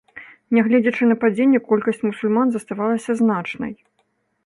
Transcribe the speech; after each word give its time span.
Нягледзячы 0.57 1.09
на 1.11 1.17
падзенне, 1.25 1.59
колькасць 1.69 2.03
мусульман 2.09 2.47
заставалася 2.59 3.11
значнай. 3.25 3.81